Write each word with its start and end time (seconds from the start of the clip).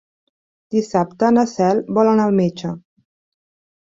Dissabte 0.75 1.29
na 1.37 1.43
Cel 1.53 1.83
vol 1.99 2.11
anar 2.13 2.27
al 2.31 2.35
metge. 2.41 2.77